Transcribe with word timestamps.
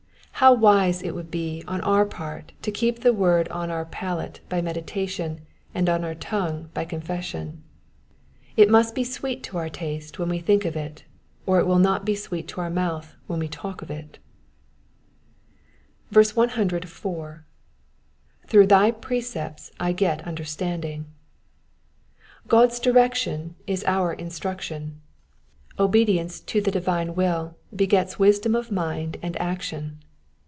How 0.35 0.55
wise 0.55 1.03
it 1.03 1.13
will 1.13 1.21
be 1.21 1.63
on 1.67 1.81
our 1.81 2.03
part 2.03 2.51
to 2.63 2.71
keep 2.71 3.01
the 3.01 3.13
word 3.13 3.47
on 3.49 3.69
our 3.69 3.85
palate 3.85 4.39
by 4.49 4.59
meditation 4.59 5.41
and 5.71 5.87
on 5.87 6.03
our 6.03 6.15
tongue 6.15 6.71
by 6.73 6.83
confession. 6.83 7.61
It 8.57 8.67
must 8.67 8.95
be 8.95 9.03
sweet 9.03 9.43
to 9.43 9.59
our 9.59 9.69
taste 9.69 10.17
when 10.17 10.29
we 10.29 10.39
think 10.39 10.65
of 10.65 10.75
it, 10.75 11.03
or 11.45 11.59
it 11.59 11.67
will 11.67 11.77
not 11.77 12.05
be 12.05 12.15
sweet 12.15 12.47
to 12.47 12.61
our 12.61 12.71
mouth 12.71 13.15
when 13.27 13.37
we 13.37 13.47
talk 13.47 13.83
of 13.83 13.91
it. 13.91 14.17
104. 16.11 17.45
'^Through 18.47 18.67
thy 18.67 18.89
precepts 18.89 19.71
I 19.79 19.91
get 19.91 20.25
understanding.^^ 20.25 21.05
God's 22.47 22.79
direction 22.79 23.57
is 23.67 23.83
our 23.85 24.11
instruction. 24.11 25.01
Obedience 25.77 26.39
to 26.39 26.61
the 26.61 26.71
divine 26.71 27.13
will 27.13 27.57
begets 27.75 28.17
wisdom 28.17 28.55
of 28.55 28.71
mind 28.71 29.17
and 29.21 29.35
Digitized 29.35 29.37
by 29.37 29.37
VjOOQIC 29.37 29.37
232 29.37 29.37
EXPOSITIOKS 29.37 29.69
OF 29.69 29.69
THS 29.69 29.69
PSALXS. 29.69 29.97
action. 30.01 30.01